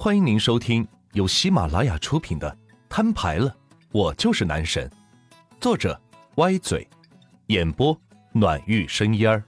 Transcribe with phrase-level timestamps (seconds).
[0.00, 2.48] 欢迎您收听由喜马拉雅出品的
[2.88, 3.52] 《摊牌了，
[3.90, 4.88] 我就是男神》，
[5.60, 6.00] 作者
[6.36, 6.88] 歪嘴，
[7.48, 8.00] 演播
[8.30, 9.42] 暖玉生烟儿。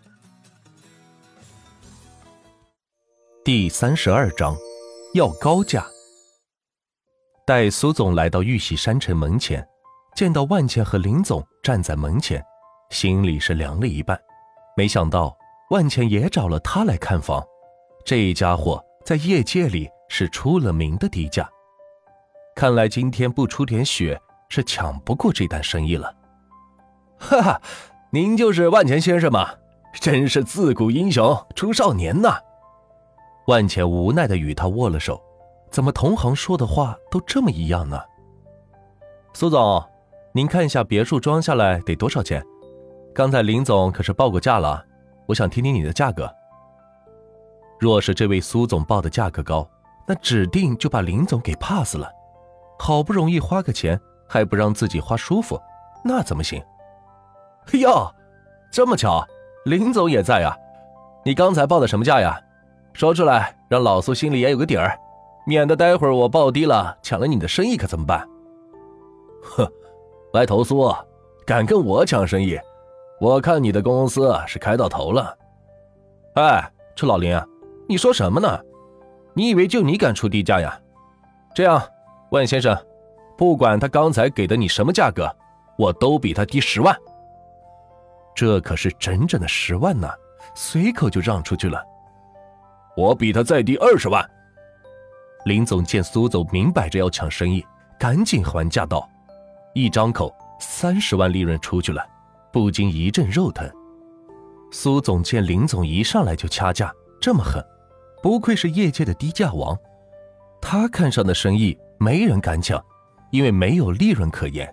[3.45, 4.57] 第三十二章，
[5.15, 5.87] 要高价。
[7.46, 9.64] 待苏总来到玉玺山城门前，
[10.17, 12.44] 见到万茜和林总站在门前，
[12.90, 14.21] 心里是凉了一半。
[14.76, 15.32] 没想到
[15.71, 17.41] 万茜也找了他来看房，
[18.05, 19.88] 这家伙在业界里。
[20.11, 21.48] 是出了名的低价，
[22.56, 26.12] 看来今天不出点血是抢不过这单生意了。
[27.16, 27.62] 哈哈，
[28.10, 29.48] 您就是万钱先生吗？
[29.95, 32.38] 真是自古英雄出少年呐！
[33.46, 35.23] 万钱无奈的与他握了手，
[35.70, 38.00] 怎么同行说的话都这么一样呢？
[39.33, 39.83] 苏总，
[40.33, 42.45] 您看一下别墅装下来得多少钱？
[43.14, 44.84] 刚才林总可是报过价了，
[45.27, 46.28] 我想听听你的价格。
[47.78, 49.69] 若是这位苏总报的价格高，
[50.10, 52.10] 那指定就把林总给 pass 了，
[52.80, 55.56] 好不容易花个钱还不让自己花舒服，
[56.03, 56.61] 那怎么行？
[57.75, 58.12] 哟，
[58.72, 59.25] 这么巧，
[59.66, 60.56] 林总也在啊！
[61.25, 62.36] 你刚才报的什么价呀？
[62.92, 64.98] 说出来，让老苏心里也有个底儿，
[65.47, 68.28] 免得待会儿我报低了抢了你的生意可怎么办？
[69.44, 69.64] 哼，
[70.33, 70.92] 歪头苏，
[71.47, 72.58] 敢跟我抢生意，
[73.20, 75.38] 我看你的公司是开到头了。
[76.34, 77.41] 哎，这老林，
[77.88, 78.61] 你说什么呢？
[79.41, 80.78] 你以为就你敢出低价呀？
[81.55, 81.83] 这样，
[82.30, 82.77] 万先生，
[83.38, 85.34] 不管他刚才给的你什么价格，
[85.78, 86.94] 我都比他低十万。
[88.34, 90.06] 这可是整整的十万呢，
[90.55, 91.82] 随口就让出去了。
[92.94, 94.22] 我比他再低二十万。
[95.47, 97.64] 林总见苏总明摆着要抢生意，
[97.98, 99.08] 赶紧还价道
[99.72, 102.06] ：“一张口三十万利润出去了，
[102.52, 103.66] 不禁一阵肉疼。”
[104.70, 107.64] 苏总见林总一上来就掐价，这么狠。
[108.22, 109.76] 不愧是业界的低价王，
[110.60, 112.82] 他看上的生意没人敢抢，
[113.30, 114.72] 因为没有利润可言。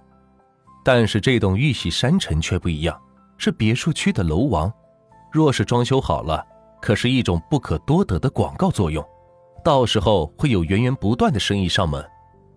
[0.83, 2.99] 但是这栋玉玺山城却不一样，
[3.37, 4.71] 是别墅区的楼王，
[5.31, 6.45] 若是装修好了，
[6.81, 9.05] 可是一种不可多得的广告作用，
[9.63, 12.03] 到时候会有源源不断的生意上门，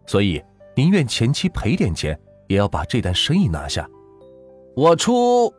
[0.06, 0.42] 所以
[0.76, 2.18] 宁愿前期赔点钱，
[2.48, 3.88] 也要把这单生意拿下。
[4.76, 5.52] 我出，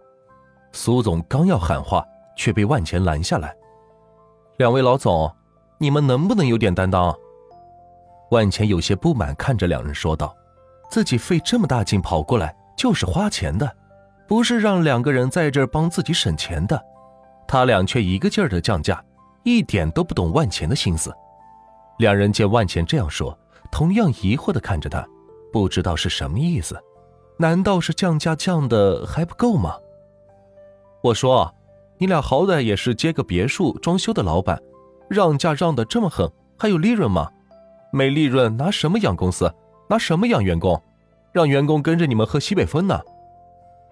[0.72, 2.06] 苏总刚要喊话，
[2.38, 3.56] 却被万钱拦下来。
[4.62, 5.36] 两位老总，
[5.80, 7.18] 你们能不能有点担当？
[8.30, 10.36] 万钱有些不满，看着两人说道
[10.88, 13.76] ：“自己费这么大劲跑过来，就是花钱的，
[14.28, 16.80] 不是让两个人在这儿帮自己省钱的。
[17.48, 19.04] 他俩却一个劲儿的降价，
[19.42, 21.12] 一点都不懂万钱的心思。”
[21.98, 23.36] 两人见万钱这样说，
[23.72, 25.04] 同样疑惑的看着他，
[25.52, 26.80] 不知道是什么意思。
[27.36, 29.76] 难道是降价降的还不够吗？
[31.02, 31.52] 我说。
[32.02, 34.60] 你俩好歹也是接个别墅装修的老板，
[35.08, 37.30] 让价让的这么狠，还有利润吗？
[37.92, 39.54] 没利润拿什么养公司？
[39.88, 40.82] 拿什么养员工？
[41.32, 43.00] 让员工跟着你们喝西北风呢？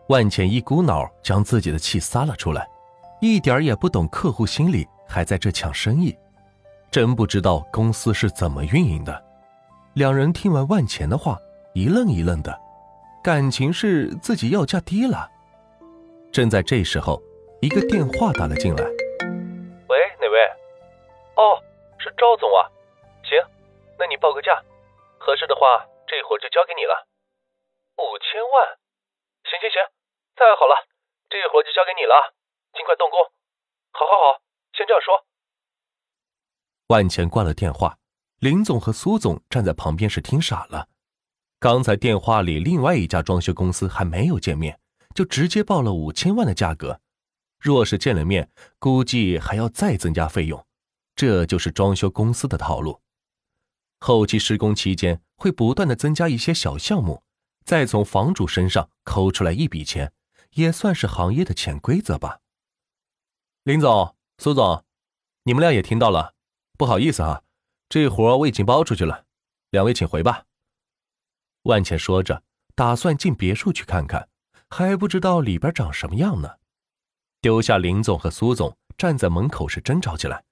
[0.08, 2.68] 万茜一股脑将自己的气撒了出来，
[3.22, 6.18] 一点也不懂客户心理，还在这抢生意，
[6.90, 9.24] 真不知道公司是怎么运营的。
[9.94, 11.38] 两人听完万茜的话，
[11.76, 12.59] 一愣一愣的，
[13.24, 15.30] 感情是自己要价低了。
[16.31, 17.22] 正在这时候。
[17.62, 18.86] 一个电话打了进来，
[19.90, 20.40] 喂，哪位？
[21.36, 21.59] 哦，
[22.00, 22.72] 是赵总啊。
[23.28, 23.36] 行，
[24.00, 24.64] 那你报个价，
[25.20, 27.06] 合适的话，这会儿就交给你了。
[27.97, 28.80] 五千万？
[29.44, 29.84] 行行行，
[30.38, 30.88] 太好了，
[31.28, 32.34] 这会儿就交给你了，
[32.72, 33.20] 尽快动工。
[33.91, 34.41] 好，好，好，
[34.72, 35.26] 先这样说。
[36.88, 37.97] 万钱挂了电话，
[38.40, 40.88] 林总和苏总站在旁边是听傻了。
[41.59, 44.80] 刚才电话里另外一家装修公司还没有见面，
[45.14, 47.02] 就直接报了五千万的价格。
[47.59, 48.50] 若是见了面，
[48.80, 50.66] 估计还要再增加费用，
[51.16, 53.02] 这就是装修公司的套路。
[54.00, 57.22] 后期施工期间会不断的增加一些小项目，
[57.66, 60.14] 再从房主身上抠出来一笔钱，
[60.52, 62.40] 也算是行业的潜规则吧。
[63.64, 64.86] 林总、苏总，
[65.44, 66.34] 你们俩也听到了，
[66.78, 67.44] 不好意思啊，
[67.90, 69.26] 这活我已经包出去了，
[69.72, 70.46] 两位请回吧。
[71.64, 72.41] 万茜说着，
[72.73, 74.29] 打算进别墅去看看，
[74.70, 76.55] 还不知道里边长什么样呢。
[77.41, 80.44] 丢下林总和苏总，站在门口是争吵起来。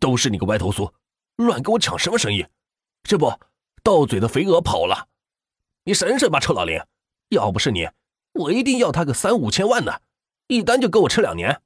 [0.00, 0.92] 都是你个歪头苏，
[1.36, 2.44] 乱跟我抢什么生意？
[3.04, 3.32] 这不，
[3.82, 5.06] 到嘴的肥鹅跑了。
[5.84, 6.80] 你省省吧，臭老林！
[7.28, 7.88] 要不是你，
[8.32, 10.02] 我一定要他个三五千万的，
[10.48, 11.60] 一单就够我吃两年。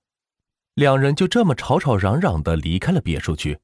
[0.75, 3.59] 两人就这么吵吵嚷嚷的离开了别墅区，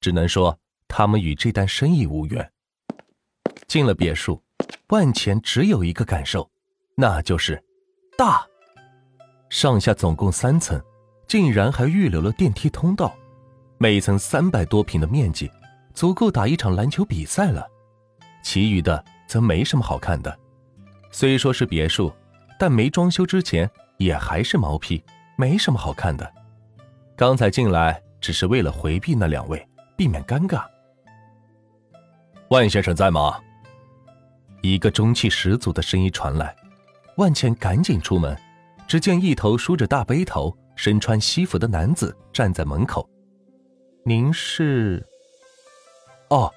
[0.00, 2.52] 只能说他们与这单生意无缘。
[3.66, 4.42] 进了别墅，
[4.88, 6.50] 万钱只有一个感受，
[6.96, 7.62] 那就是
[8.18, 8.46] 大。
[9.52, 10.82] 上下总共三层，
[11.28, 13.14] 竟然还预留了电梯通道，
[13.76, 15.48] 每层三百多平的面积，
[15.92, 17.68] 足够打一场篮球比赛了。
[18.42, 20.34] 其余的则没什么好看的。
[21.10, 22.10] 虽说是别墅，
[22.58, 25.04] 但没装修之前也还是毛坯，
[25.36, 26.32] 没什么好看的。
[27.14, 29.68] 刚才进来只是为了回避那两位，
[29.98, 30.64] 避免尴尬。
[32.48, 33.38] 万先生在吗？
[34.62, 36.56] 一个中气十足的声音传来。
[37.18, 38.34] 万茜赶紧出门，
[38.92, 43.08] 只见一头梳着大背头、身穿西服的男子站在门口。
[44.04, 45.02] 您是？
[46.28, 46.52] 哦，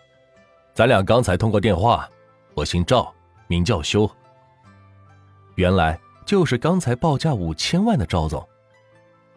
[0.73, 2.09] 咱俩刚才通过电话。
[2.53, 3.09] 我姓赵，
[3.47, 4.11] 名叫修。
[5.55, 8.45] 原来就是刚才报价五千万的赵总。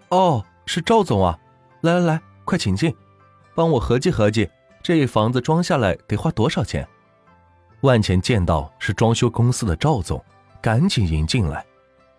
[0.08, 1.38] 哦，是赵总啊！
[1.82, 2.92] 来来来，快请进，
[3.54, 4.50] 帮我合计合计，
[4.82, 6.84] 这房子装下来得花多少钱？
[7.82, 10.20] 万钱见到是装修公司的赵总。
[10.60, 11.64] 赶紧迎进来，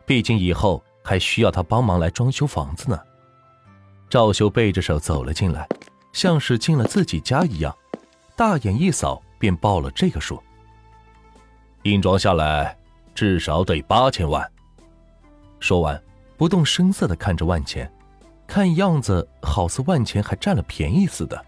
[0.09, 2.99] 毕竟以后还需要他帮忙来装修房子呢。
[4.09, 5.67] 赵修背着手走了进来，
[6.13, 7.71] 像是进了自己家一样，
[8.35, 10.41] 大眼一扫便报了这个数。
[11.83, 12.75] 硬装下来
[13.13, 14.51] 至少得八千万。
[15.59, 16.01] 说完，
[16.37, 17.87] 不动声色的看着万钱，
[18.47, 21.39] 看样子好似万钱还占了便宜似的。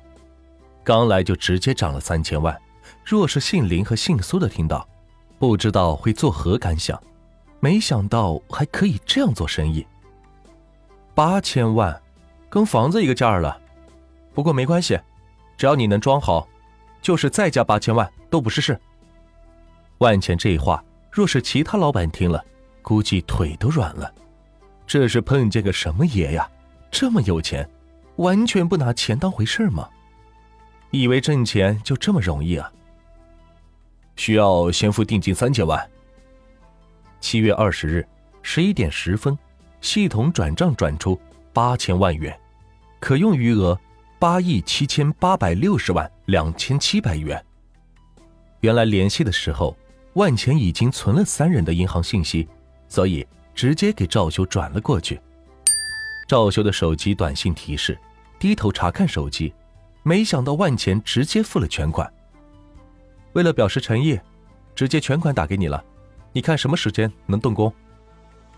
[0.84, 2.56] 刚来就直接涨了三千万，
[3.04, 4.88] 若是姓林和姓苏的听到。
[5.40, 7.02] 不知道会作何感想，
[7.62, 9.86] 没想到还可以这样做生意。
[11.14, 12.02] 八千万，
[12.50, 13.58] 跟房子一个价了。
[14.34, 15.00] 不过没关系，
[15.56, 16.48] 只要你能装好，
[17.02, 18.78] 就是再加八千万都不是事。
[20.00, 22.44] 万钱这话，若是其他老板听了，
[22.82, 24.12] 估计腿都软了。
[24.88, 26.50] 这是碰见个什么爷呀？
[26.90, 27.70] 这么有钱，
[28.16, 29.88] 完全不拿钱当回事吗？
[30.90, 32.72] 以为挣钱就这么容易啊？
[34.16, 35.88] 需要先付定金三千万。
[37.22, 38.06] 七月二十日
[38.42, 39.38] 十一点十分，
[39.80, 41.18] 系统转账转出
[41.54, 42.38] 八千万元，
[43.00, 43.80] 可用余额
[44.20, 47.42] 八亿七千八百六十万两千七百元。
[48.60, 49.78] 原来联系的时候，
[50.14, 52.48] 万钱已经存了三人的银行信息，
[52.90, 53.26] 所以
[53.56, 55.22] 直接给赵修转了过去。
[56.28, 57.98] 赵修的手机短信提示，
[58.40, 59.54] 低头查看手机，
[60.02, 62.12] 没想到万钱直接付了全款。
[63.34, 64.20] 为了表示诚意，
[64.76, 65.84] 直接全款打给你了。
[66.34, 67.74] 你看什么时间能动工？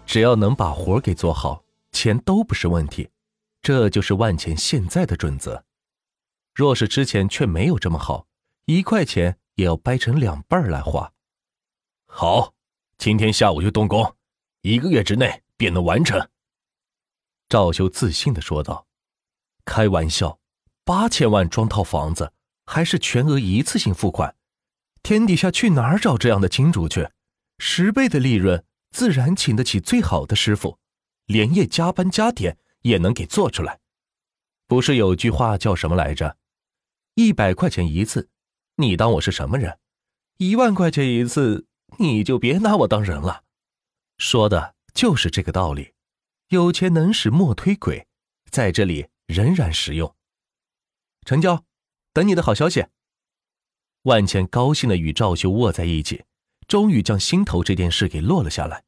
[0.05, 3.09] 只要能把活给做好，钱都不是问题。
[3.61, 5.63] 这就是万钱现在的准则。
[6.53, 8.27] 若是之前却没有这么好，
[8.65, 11.11] 一块钱也要掰成两半来花。
[12.05, 12.53] 好，
[12.97, 14.15] 今天下午就动工，
[14.61, 16.29] 一个月之内便能完成。
[17.49, 18.85] 赵修自信的说道
[19.65, 20.37] ：“开玩笑，
[20.83, 22.33] 八千万装套房子，
[22.65, 24.35] 还是全额一次性付款。”
[25.01, 27.09] 天底下去哪儿找这样的金主去？
[27.65, 30.80] 十倍的利润，自然请得起最好的师傅，
[31.27, 33.80] 连夜加班加点也能给做出来。
[34.68, 36.36] 不是有句话叫什么来着？
[37.15, 38.30] 一百块钱一次，
[38.75, 39.80] 你当我是什么人？
[40.39, 41.65] 一万块钱一次，
[42.00, 43.45] 你就别拿我当人了。
[44.18, 45.94] 说的就是这个道理。
[46.50, 48.06] 有钱能使磨推鬼，
[48.51, 50.13] 在这里仍然实用。
[51.25, 51.63] 成交，
[52.12, 52.88] 等你的好消息。
[54.01, 56.25] 万茜高兴的与赵修握在一起，
[56.73, 58.83] 终于将心头这件事给落了下来。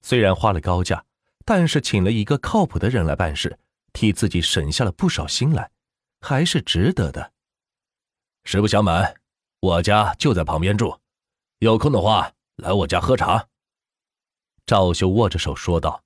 [0.00, 1.04] 虽然花了高价，
[1.44, 3.58] 但是请了一个靠谱的人来办事，
[3.92, 5.70] 替自己省下了不少心来，
[6.22, 7.34] 还是值得的。
[8.44, 9.14] 实不相瞒，
[9.60, 10.98] 我家就在旁边住，
[11.58, 13.46] 有空的话来我家喝茶。
[14.64, 16.02] 赵秀握着手说道。